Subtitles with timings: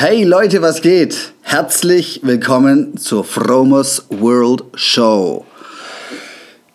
[0.00, 1.32] Hey Leute, was geht?
[1.42, 5.44] Herzlich willkommen zur Fromers World Show.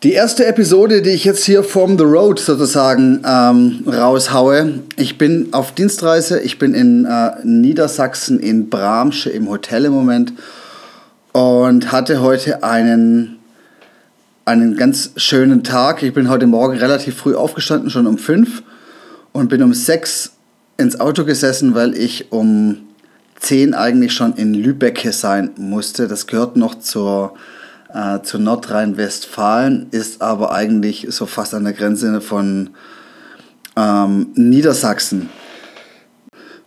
[0.02, 4.80] Die erste Episode, die ich jetzt hier from the road sozusagen ähm, raushaue.
[4.96, 10.34] Ich bin auf Dienstreise, ich bin in äh, Niedersachsen in Bramsche im Hotel im Moment
[11.32, 13.38] und hatte heute einen,
[14.44, 16.02] einen ganz schönen Tag.
[16.02, 18.62] Ich bin heute Morgen relativ früh aufgestanden, schon um fünf
[19.32, 20.32] und bin um sechs
[20.76, 22.82] ins Auto gesessen, weil ich um
[23.38, 26.08] zehn eigentlich schon in Lübeck sein musste.
[26.08, 27.34] Das gehört noch zur
[27.94, 32.70] äh, zu Nordrhein-Westfalen, ist aber eigentlich so fast an der Grenze von
[33.76, 35.30] ähm, Niedersachsen.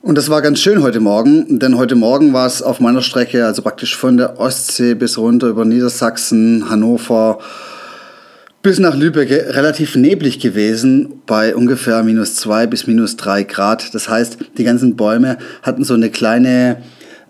[0.01, 3.45] Und das war ganz schön heute Morgen, denn heute Morgen war es auf meiner Strecke,
[3.45, 7.39] also praktisch von der Ostsee bis runter über Niedersachsen, Hannover
[8.67, 13.95] bis nach Lübeck relativ neblig gewesen, bei ungefähr minus zwei bis minus drei Grad.
[13.95, 16.83] Das heißt, die ganzen Bäume hatten so eine kleine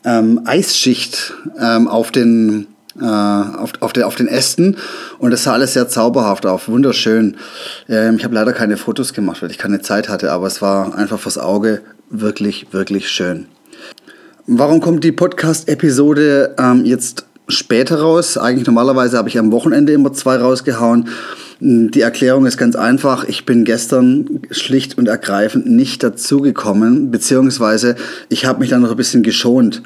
[0.03, 2.65] ähm, Eisschicht ähm, auf den
[2.99, 4.77] äh, auf, auf, der, auf den Ästen
[5.19, 7.38] und das sah alles sehr zauberhaft auf, wunderschön.
[7.88, 10.95] Ähm, ich habe leider keine Fotos gemacht, weil ich keine Zeit hatte, aber es war
[10.95, 13.45] einfach fürs Auge wirklich, wirklich schön.
[14.47, 18.38] Warum kommt die Podcast-Episode ähm, jetzt später raus?
[18.38, 21.09] Eigentlich normalerweise habe ich am Wochenende immer zwei rausgehauen.
[21.59, 23.23] Die Erklärung ist ganz einfach.
[23.23, 27.95] Ich bin gestern schlicht und ergreifend nicht dazugekommen, beziehungsweise
[28.30, 29.81] ich habe mich dann noch ein bisschen geschont.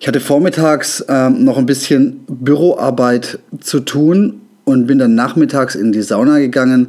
[0.00, 5.92] Ich hatte vormittags ähm, noch ein bisschen Büroarbeit zu tun und bin dann nachmittags in
[5.92, 6.88] die Sauna gegangen.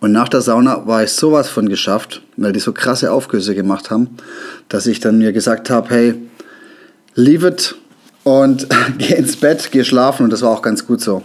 [0.00, 3.90] Und nach der Sauna war ich sowas von geschafft, weil die so krasse Aufgüsse gemacht
[3.90, 4.10] haben,
[4.68, 6.14] dass ich dann mir gesagt habe, hey,
[7.14, 7.74] leave it
[8.24, 8.66] und
[8.98, 11.22] geh ins Bett, geh schlafen und das war auch ganz gut so.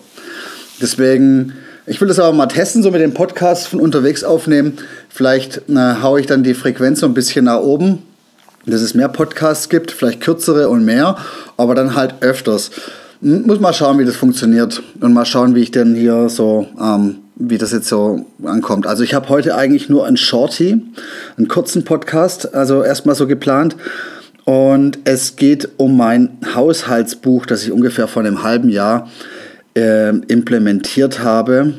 [0.82, 1.54] Deswegen
[1.90, 4.74] ich will das aber mal testen, so mit dem Podcast von unterwegs aufnehmen.
[5.10, 8.04] Vielleicht äh, haue ich dann die Frequenz so ein bisschen nach oben,
[8.68, 11.18] dass es mehr Podcasts gibt, vielleicht kürzere und mehr,
[11.58, 12.70] aber dann halt öfters.
[13.22, 17.16] Muss mal schauen, wie das funktioniert und mal schauen, wie ich denn hier so, ähm,
[17.38, 18.86] wie das jetzt so ankommt.
[18.86, 20.80] Also ich habe heute eigentlich nur ein Shorty,
[21.38, 23.76] einen kurzen Podcast, also erstmal so geplant.
[24.50, 29.08] Und es geht um mein Haushaltsbuch, das ich ungefähr vor einem halben Jahr
[29.76, 31.76] äh, implementiert habe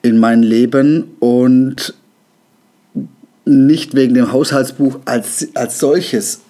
[0.00, 1.92] in mein Leben und
[3.44, 6.40] nicht wegen dem Haushaltsbuch als, als solches,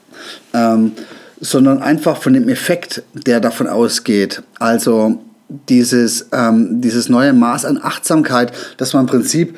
[0.55, 0.93] ähm,
[1.41, 4.45] sondern einfach von dem Effekt, der davon ausgeht.
[4.61, 5.21] Also
[5.69, 9.57] dieses, ähm, dieses neue Maß an Achtsamkeit, das man im Prinzip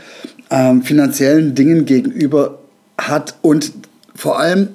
[0.49, 2.59] ähm, finanziellen Dingen gegenüber
[2.97, 3.73] hat und
[4.15, 4.69] vor allem,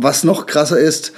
[0.00, 1.12] was noch krasser ist,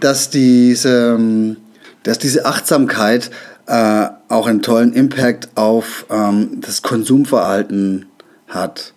[0.00, 1.56] dass diese, ähm,
[2.02, 3.30] dass diese Achtsamkeit
[3.66, 8.06] äh, auch einen tollen Impact auf ähm, das Konsumverhalten
[8.48, 8.92] hat.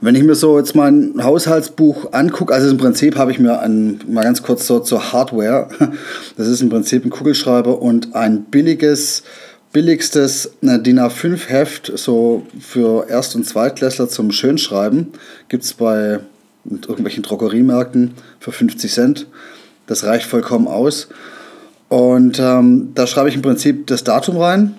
[0.00, 4.00] Wenn ich mir so jetzt mein Haushaltsbuch angucke, also im Prinzip habe ich mir ein,
[4.08, 5.68] mal ganz kurz so zur Hardware,
[6.36, 9.22] das ist im Prinzip ein Kugelschreiber und ein billiges,
[9.72, 15.08] billigstes äh, DIN A5 Heft, so für Erst- und Zweitklässler zum Schönschreiben,
[15.48, 16.20] gibt es bei
[16.64, 19.26] irgendwelchen Drogeriemärkten für 50 Cent.
[19.86, 21.08] Das reicht vollkommen aus.
[21.88, 24.76] Und ähm, da schreibe ich im Prinzip das Datum rein.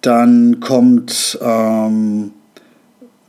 [0.00, 2.32] Dann kommt, ähm,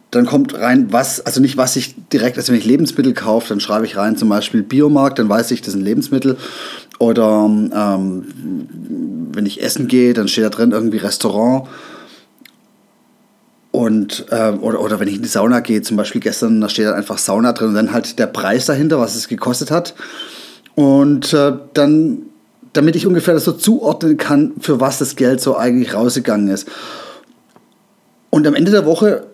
[0.10, 3.60] dann kommt rein, was, also nicht was ich direkt, also wenn ich Lebensmittel kaufe, dann
[3.60, 6.38] schreibe ich rein zum Beispiel Biomarkt, dann weiß ich, das sind Lebensmittel.
[6.98, 8.24] Oder ähm,
[9.32, 11.68] wenn ich essen gehe, dann steht da drin irgendwie Restaurant.
[13.74, 16.86] Und, äh, oder, oder wenn ich in die Sauna gehe, zum Beispiel gestern, da steht
[16.86, 19.96] dann einfach Sauna drin und dann halt der Preis dahinter, was es gekostet hat.
[20.76, 22.20] Und äh, dann,
[22.74, 26.68] damit ich ungefähr das so zuordnen kann, für was das Geld so eigentlich rausgegangen ist.
[28.30, 29.26] Und am Ende der Woche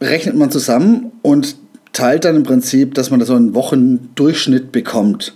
[0.00, 1.56] rechnet man zusammen und
[1.92, 5.34] teilt dann im Prinzip, dass man da so einen Wochendurchschnitt bekommt.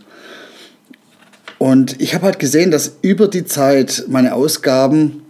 [1.59, 5.23] Und ich habe halt gesehen, dass über die Zeit meine Ausgaben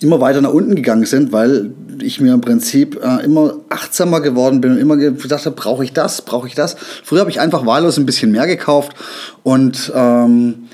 [0.00, 4.60] immer weiter nach unten gegangen sind, weil ich mir im Prinzip äh, immer achtsamer geworden
[4.60, 6.76] bin und immer gedacht habe, brauche ich das, brauche ich das.
[7.04, 8.96] Früher habe ich einfach wahllos ein bisschen mehr gekauft
[9.42, 10.68] und ähm,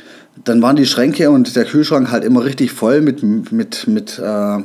[0.45, 4.59] dann waren die Schränke und der Kühlschrank halt immer richtig voll mit, mit, mit, äh,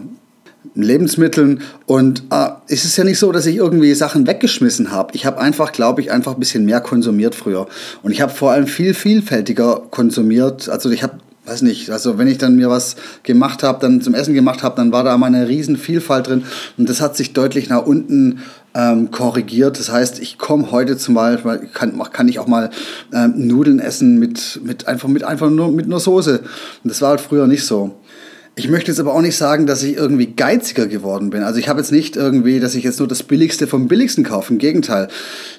[0.73, 5.15] Lebensmitteln und äh, es ist ja nicht so, dass ich irgendwie Sachen weggeschmissen habe.
[5.15, 7.67] Ich habe einfach, glaube ich, einfach ein bisschen mehr konsumiert früher
[8.03, 10.69] und ich habe vor allem viel vielfältiger konsumiert.
[10.69, 11.15] Also ich habe
[11.45, 14.75] weiß nicht, also wenn ich dann mir was gemacht habe, dann zum Essen gemacht habe,
[14.75, 16.43] dann war da mal eine riesen Vielfalt drin
[16.77, 18.41] und das hat sich deutlich nach unten
[18.73, 19.79] ähm, korrigiert.
[19.79, 22.69] Das heißt, ich komme heute zum Beispiel, kann, kann ich auch mal
[23.13, 26.39] ähm, Nudeln essen mit, mit einfach mit einfach nur mit nur Soße.
[26.83, 27.95] Und das war halt früher nicht so.
[28.57, 31.41] Ich möchte jetzt aber auch nicht sagen, dass ich irgendwie geiziger geworden bin.
[31.41, 34.51] Also ich habe jetzt nicht irgendwie, dass ich jetzt nur das Billigste vom Billigsten kaufe.
[34.51, 35.07] Im Gegenteil.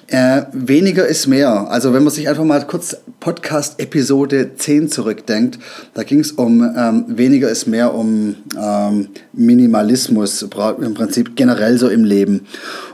[0.07, 1.71] Äh, weniger ist mehr.
[1.71, 5.57] Also wenn man sich einfach mal kurz Podcast-Episode 10 zurückdenkt,
[5.95, 11.89] da ging es um ähm, weniger ist mehr, um ähm, Minimalismus im Prinzip generell so
[11.89, 12.45] im Leben.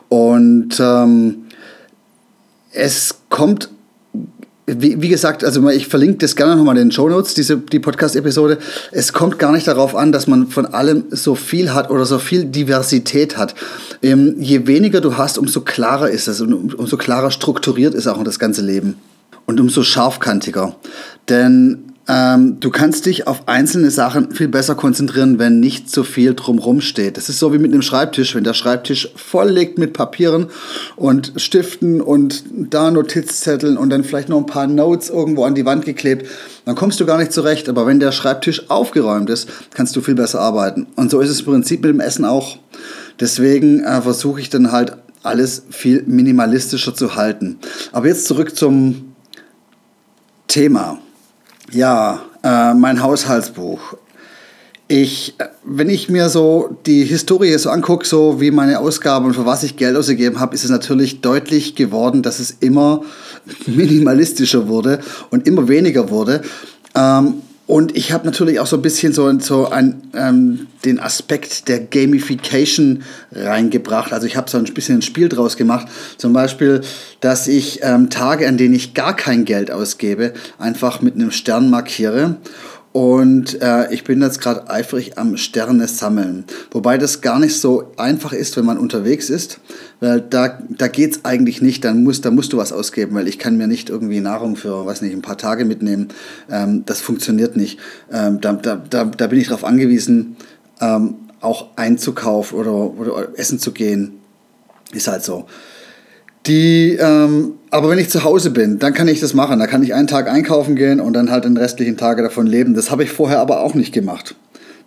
[0.07, 1.44] Und ähm,
[2.72, 3.69] es kommt
[4.77, 7.80] wie, wie, gesagt, also ich verlinke das gerne nochmal in den Show Notes, diese, die
[7.80, 8.57] Podcast-Episode.
[8.92, 12.19] Es kommt gar nicht darauf an, dass man von allem so viel hat oder so
[12.19, 13.56] viel Diversität hat.
[14.01, 18.24] Ähm, je weniger du hast, umso klarer ist es und umso klarer strukturiert ist auch
[18.24, 18.95] das ganze Leben.
[19.45, 20.75] Und umso scharfkantiger.
[21.27, 26.33] Denn ähm, du kannst dich auf einzelne Sachen viel besser konzentrieren, wenn nicht so viel
[26.33, 27.17] drumherum steht.
[27.17, 28.33] Das ist so wie mit einem Schreibtisch.
[28.33, 30.47] Wenn der Schreibtisch voll liegt mit Papieren
[30.95, 35.65] und Stiften und da Notizzetteln und dann vielleicht noch ein paar Notes irgendwo an die
[35.65, 36.25] Wand geklebt,
[36.65, 37.69] dann kommst du gar nicht zurecht.
[37.69, 40.88] Aber wenn der Schreibtisch aufgeräumt ist, kannst du viel besser arbeiten.
[40.95, 42.57] Und so ist es im Prinzip mit dem Essen auch.
[43.19, 47.59] Deswegen äh, versuche ich dann halt alles viel minimalistischer zu halten.
[47.91, 49.13] Aber jetzt zurück zum
[50.47, 50.97] Thema.
[51.71, 53.80] Ja, äh, mein Haushaltsbuch.
[54.88, 59.45] Ich, wenn ich mir so die Historie so angucke, so wie meine Ausgaben und für
[59.45, 63.04] was ich Geld ausgegeben habe, ist es natürlich deutlich geworden, dass es immer
[63.68, 65.00] minimalistischer wurde
[65.30, 66.42] und immer weniger wurde.
[66.95, 71.68] Ähm, und ich habe natürlich auch so ein bisschen so, so ein, ähm, den Aspekt
[71.68, 74.12] der Gamification reingebracht.
[74.12, 75.88] Also ich habe so ein bisschen ein Spiel draus gemacht.
[76.18, 76.81] Zum Beispiel,
[77.19, 81.69] dass ich ähm, Tage, an denen ich gar kein Geld ausgebe, einfach mit einem Stern
[81.69, 82.38] markiere
[82.91, 86.45] und äh, ich bin jetzt gerade eifrig am Sterne sammeln.
[86.71, 89.59] Wobei das gar nicht so einfach ist, wenn man unterwegs ist.
[90.00, 91.86] Weil da, da geht es eigentlich nicht.
[91.86, 94.88] Dann musst, da musst du was ausgeben, weil ich kann mir nicht irgendwie Nahrung für,
[94.88, 96.07] weiß nicht, ein paar Tage mitnehmen.
[96.50, 97.80] Ähm, das funktioniert nicht.
[98.12, 100.36] Ähm, da, da, da, da bin ich darauf angewiesen,
[100.81, 104.13] ähm, auch einzukaufen oder, oder essen zu gehen.
[104.91, 105.45] Ist halt so.
[106.50, 109.60] Die, ähm, aber wenn ich zu Hause bin, dann kann ich das machen.
[109.60, 112.74] Da kann ich einen Tag einkaufen gehen und dann halt den restlichen Tage davon leben.
[112.74, 114.36] Das habe ich vorher aber auch nicht gemacht.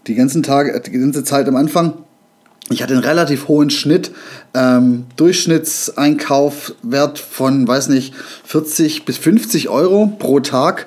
[0.08, 1.94] Die ganzen Tage, die ganze Zeit am Anfang
[2.72, 4.10] ich hatte einen relativ hohen Schnitt,
[4.54, 8.14] ähm, Durchschnittseinkaufwert von, weiß nicht,
[8.44, 10.86] 40 bis 50 Euro pro Tag.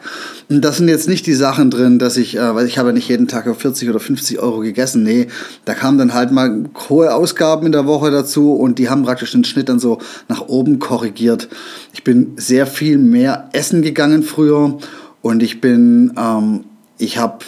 [0.50, 2.94] Und das sind jetzt nicht die Sachen drin, dass ich, äh, weil ich habe ja
[2.94, 5.04] nicht jeden Tag auf 40 oder 50 Euro gegessen.
[5.04, 5.28] Nee,
[5.66, 9.32] da kamen dann halt mal hohe Ausgaben in der Woche dazu und die haben praktisch
[9.32, 11.50] den Schnitt dann so nach oben korrigiert.
[11.94, 14.78] Ich bin sehr viel mehr essen gegangen früher
[15.22, 16.66] und ich bin, ähm,
[16.98, 17.40] ich habe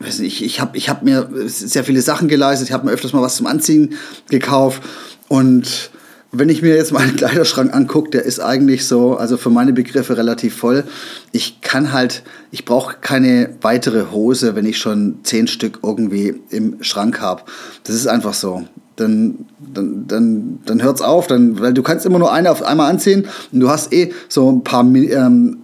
[0.00, 3.12] weiß nicht, ich habe ich hab mir sehr viele Sachen geleistet, ich habe mir öfters
[3.12, 3.94] mal was zum Anziehen
[4.28, 4.82] gekauft
[5.28, 5.90] und
[6.30, 10.16] wenn ich mir jetzt meinen Kleiderschrank angucke, der ist eigentlich so, also für meine Begriffe
[10.16, 10.84] relativ voll.
[11.32, 16.82] Ich kann halt, ich brauche keine weitere Hose, wenn ich schon zehn Stück irgendwie im
[16.82, 17.42] Schrank habe.
[17.84, 18.64] Das ist einfach so.
[18.96, 22.90] Dann, dann, dann, dann hört's auf, dann, weil du kannst immer nur eine auf einmal
[22.90, 25.58] anziehen und du hast eh so ein paar ähm,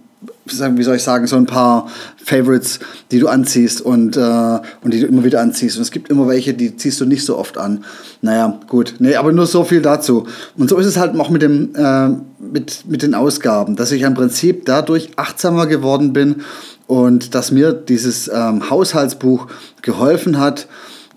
[0.45, 1.89] wie soll ich sagen, so ein paar
[2.23, 2.79] Favorites,
[3.11, 5.77] die du anziehst und, äh, und die du immer wieder anziehst.
[5.77, 7.83] Und es gibt immer welche, die ziehst du nicht so oft an.
[8.21, 8.95] Naja, gut.
[8.99, 10.27] Nee, aber nur so viel dazu.
[10.55, 12.09] Und so ist es halt auch mit, dem, äh,
[12.39, 16.43] mit, mit den Ausgaben, dass ich im Prinzip dadurch achtsamer geworden bin
[16.87, 19.47] und dass mir dieses ähm, Haushaltsbuch
[19.81, 20.67] geholfen hat,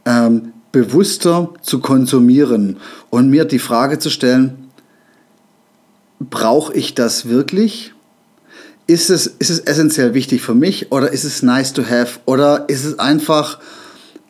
[0.07, 2.79] ähm, bewusster zu konsumieren
[3.11, 4.69] und mir die Frage zu stellen,
[6.19, 7.93] brauche ich das wirklich?
[8.89, 12.69] Ist es, ist es essentiell wichtig für mich oder ist es nice to have oder
[12.69, 13.61] ist es einfach,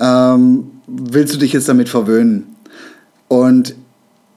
[0.00, 2.56] ähm, willst du dich jetzt damit verwöhnen?
[3.28, 3.76] Und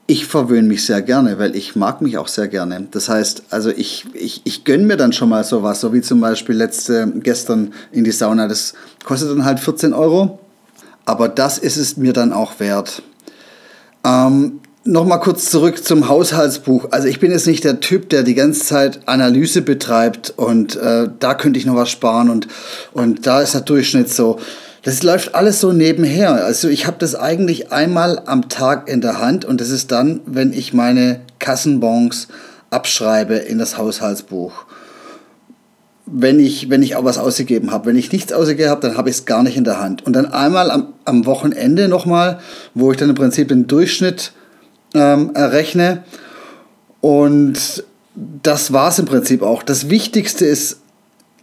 [0.05, 2.87] ich verwöhne mich sehr gerne, weil ich mag mich auch sehr gerne.
[2.91, 6.21] Das heißt, also ich, ich, ich gönne mir dann schon mal sowas, so wie zum
[6.21, 8.47] Beispiel letzte, gestern in die Sauna.
[8.47, 8.73] Das
[9.03, 10.39] kostet dann halt 14 Euro,
[11.05, 13.01] aber das ist es mir dann auch wert.
[14.03, 16.88] Ähm, Nochmal kurz zurück zum Haushaltsbuch.
[16.89, 21.07] Also ich bin jetzt nicht der Typ, der die ganze Zeit Analyse betreibt und äh,
[21.19, 22.47] da könnte ich noch was sparen und,
[22.91, 24.39] und da ist der Durchschnitt so.
[24.81, 26.31] Das läuft alles so nebenher.
[26.43, 30.21] Also ich habe das eigentlich einmal am Tag in der Hand und das ist dann,
[30.25, 32.27] wenn ich meine Kassenbons
[32.71, 34.65] abschreibe in das Haushaltsbuch.
[36.07, 37.85] wenn ich, wenn ich auch was ausgegeben habe.
[37.85, 40.05] Wenn ich nichts ausgegeben habe, dann habe ich es gar nicht in der Hand.
[40.05, 42.39] Und dann einmal am, am Wochenende nochmal,
[42.73, 44.33] wo ich dann im Prinzip den Durchschnitt
[44.93, 46.03] ähm, errechne.
[47.01, 47.83] Und
[48.15, 49.63] das war es im Prinzip auch.
[49.63, 50.77] Das Wichtigste ist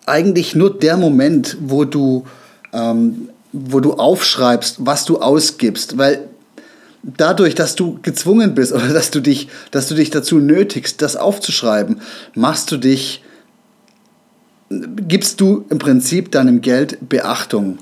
[0.06, 2.24] eigentlich nur der Moment, wo du,
[2.72, 5.98] ähm, wo du aufschreibst, was du ausgibst.
[5.98, 6.28] Weil
[7.02, 11.16] dadurch, dass du gezwungen bist oder dass du dich, dass du dich dazu nötigst, das
[11.16, 12.00] aufzuschreiben,
[12.34, 13.22] machst du dich,
[14.70, 17.78] gibst du im Prinzip deinem Geld Beachtung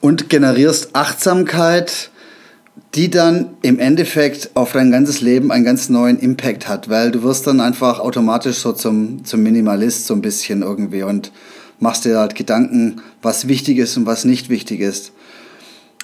[0.00, 2.10] und generierst Achtsamkeit,
[2.94, 7.22] die dann im Endeffekt auf dein ganzes Leben einen ganz neuen Impact hat, weil du
[7.22, 11.32] wirst dann einfach automatisch so zum, zum Minimalist so ein bisschen irgendwie und
[11.80, 15.12] machst dir halt Gedanken, was wichtig ist und was nicht wichtig ist.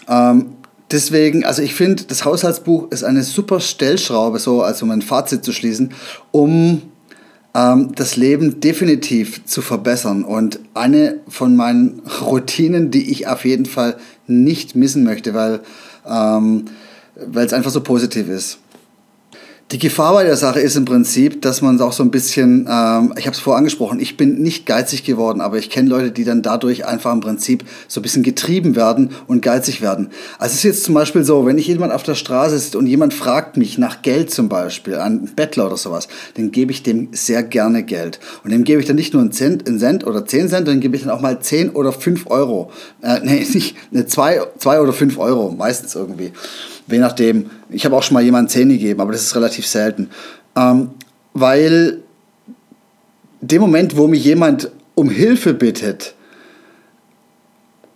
[0.08, 0.52] Ähm,
[0.90, 5.44] deswegen, also ich finde, das Haushaltsbuch ist eine super Stellschraube, so also um ein Fazit
[5.44, 5.92] zu schließen,
[6.30, 6.82] um
[7.54, 10.24] ähm, das Leben definitiv zu verbessern.
[10.24, 15.60] Und eine von meinen Routinen, die ich auf jeden Fall nicht missen möchte, weil
[16.06, 16.66] ähm,
[17.46, 18.58] es einfach so positiv ist.
[19.72, 23.14] Die Gefahr bei der Sache ist im Prinzip, dass man auch so ein bisschen, ähm,
[23.16, 26.24] ich habe es vorher angesprochen, ich bin nicht geizig geworden, aber ich kenne Leute, die
[26.24, 30.10] dann dadurch einfach im Prinzip so ein bisschen getrieben werden und geizig werden.
[30.38, 32.86] Also es ist jetzt zum Beispiel so, wenn ich jemand auf der Straße sitze und
[32.86, 37.08] jemand fragt mich nach Geld zum Beispiel, an Bettler oder sowas, dann gebe ich dem
[37.12, 38.20] sehr gerne Geld.
[38.44, 40.80] Und dem gebe ich dann nicht nur einen Cent, einen Cent oder zehn Cent, dann
[40.80, 42.70] gebe ich dann auch mal zehn oder fünf Euro.
[43.00, 46.32] Äh, nee, nicht, ne, zwei, zwei oder fünf Euro, meistens irgendwie.
[46.86, 47.50] Je nachdem.
[47.70, 50.10] Ich habe auch schon mal jemanden 10 gegeben, aber das ist relativ selten.
[50.56, 50.90] Ähm,
[51.32, 51.98] weil
[53.40, 56.14] dem Moment, wo mich jemand um Hilfe bittet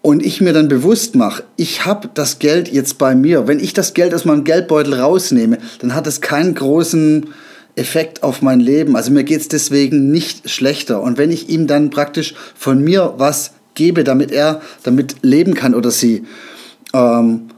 [0.02, 3.46] und ich mir dann bewusst mache, ich habe das Geld jetzt bei mir.
[3.46, 7.28] Wenn ich das Geld aus meinem Geldbeutel rausnehme, dann hat es keinen großen
[7.76, 8.96] Effekt auf mein Leben.
[8.96, 11.00] Also mir geht es deswegen nicht schlechter.
[11.00, 15.74] Und wenn ich ihm dann praktisch von mir was gebe, damit er damit leben kann
[15.74, 16.26] oder sie,
[16.92, 17.50] ähm,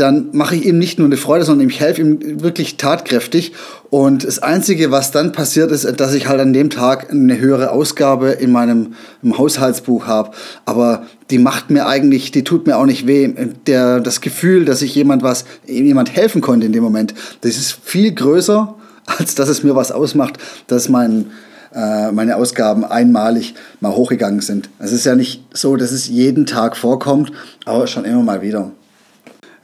[0.00, 3.52] dann mache ich ihm nicht nur eine Freude, sondern ich helfe ihm wirklich tatkräftig.
[3.90, 7.70] Und das Einzige, was dann passiert, ist, dass ich halt an dem Tag eine höhere
[7.70, 10.30] Ausgabe in meinem Haushaltsbuch habe.
[10.64, 13.32] Aber die macht mir eigentlich, die tut mir auch nicht weh.
[13.66, 17.72] Der, das Gefühl, dass ich jemand was, jemand helfen konnte in dem Moment, das ist
[17.72, 18.74] viel größer,
[19.06, 21.26] als dass es mir was ausmacht, dass mein,
[21.74, 24.70] äh, meine Ausgaben einmalig mal hochgegangen sind.
[24.78, 27.32] Es ist ja nicht so, dass es jeden Tag vorkommt,
[27.66, 28.72] aber schon immer mal wieder.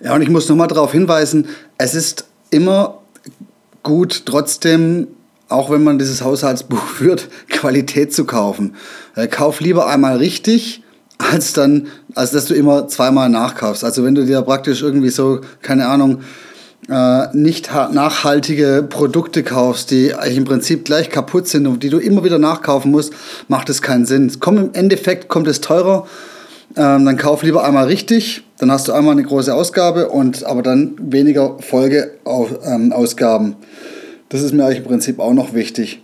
[0.00, 1.47] Ja, und ich muss nochmal darauf hinweisen,
[1.79, 2.99] es ist immer
[3.83, 5.09] gut, trotzdem,
[5.49, 8.75] auch wenn man dieses Haushaltsbuch führt, Qualität zu kaufen.
[9.15, 10.83] Äh, kauf lieber einmal richtig,
[11.19, 13.85] als dann, als dass du immer zweimal nachkaufst.
[13.85, 16.21] Also wenn du dir praktisch irgendwie so, keine Ahnung,
[16.88, 22.23] äh, nicht nachhaltige Produkte kaufst, die im Prinzip gleich kaputt sind und die du immer
[22.23, 23.12] wieder nachkaufen musst,
[23.49, 24.31] macht es keinen Sinn.
[24.41, 26.07] Komm, Im Endeffekt kommt es teurer
[26.76, 30.62] ähm, dann kauf lieber einmal richtig, dann hast du einmal eine große Ausgabe und aber
[30.62, 33.47] dann weniger Folgeausgaben.
[33.47, 33.56] Ähm,
[34.28, 36.02] das ist mir eigentlich im Prinzip auch noch wichtig.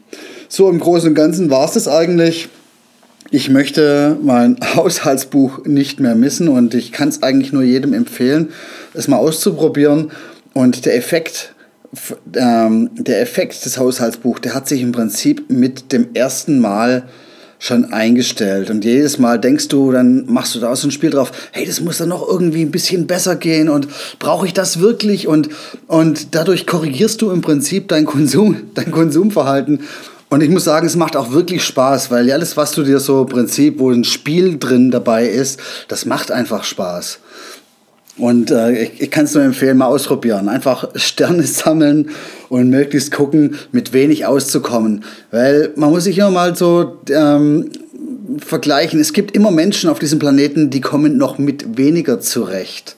[0.49, 2.49] So, im Großen und Ganzen war es das eigentlich.
[3.31, 8.51] Ich möchte mein Haushaltsbuch nicht mehr missen und ich kann es eigentlich nur jedem empfehlen,
[8.95, 10.11] es mal auszuprobieren.
[10.55, 11.55] Und der Effekt,
[12.35, 17.05] ähm, der Effekt des Haushaltsbuchs, der hat sich im Prinzip mit dem ersten Mal
[17.63, 18.71] schon eingestellt.
[18.71, 21.81] Und jedes Mal denkst du, dann machst du da so ein Spiel drauf, hey, das
[21.81, 23.87] muss dann noch irgendwie ein bisschen besser gehen und
[24.19, 25.29] brauche ich das wirklich?
[25.29, 25.49] Und,
[25.87, 29.83] und dadurch korrigierst du im Prinzip dein Konsum, dein Konsumverhalten.
[30.29, 33.23] Und ich muss sagen, es macht auch wirklich Spaß, weil alles, was du dir so
[33.23, 37.21] im Prinzip, wo ein Spiel drin dabei ist, das macht einfach Spaß.
[38.19, 40.49] Und äh, ich, ich kann es nur empfehlen, mal ausprobieren.
[40.49, 42.11] Einfach Sterne sammeln
[42.49, 45.05] und möglichst gucken, mit wenig auszukommen.
[45.31, 47.71] Weil man muss sich immer mal so ähm,
[48.39, 49.01] vergleichen.
[49.01, 52.97] Es gibt immer Menschen auf diesem Planeten, die kommen noch mit weniger zurecht.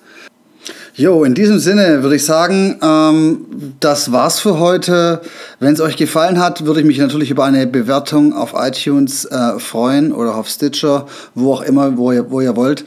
[0.97, 3.47] Jo, in diesem Sinne würde ich sagen, ähm,
[3.81, 5.23] das war's für heute.
[5.59, 9.59] Wenn es euch gefallen hat, würde ich mich natürlich über eine Bewertung auf iTunes äh,
[9.59, 12.85] freuen oder auf Stitcher, wo auch immer, wo ihr, wo ihr wollt.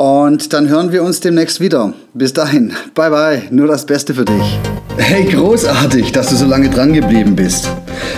[0.00, 1.92] Und dann hören wir uns demnächst wieder.
[2.14, 4.58] Bis dahin, bye bye, nur das Beste für dich.
[4.96, 7.68] Hey, großartig, dass du so lange dran geblieben bist.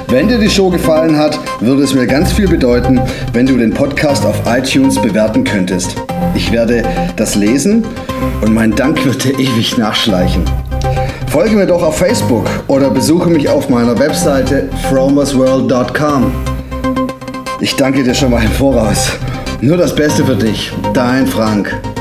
[0.06, 3.00] Wenn dir die Show gefallen hat, würde es mir ganz viel bedeuten,
[3.32, 5.96] wenn du den Podcast auf iTunes bewerten könntest.
[6.36, 6.84] Ich werde
[7.16, 7.84] das lesen
[8.42, 10.44] und mein Dank wird dir ewig nachschleichen.
[11.32, 16.30] Folge mir doch auf Facebook oder besuche mich auf meiner Webseite fromersworld.com.
[17.58, 19.18] Ich danke dir schon mal im Voraus.
[19.62, 20.72] Nur das Beste für dich.
[20.92, 21.91] Dein Frank.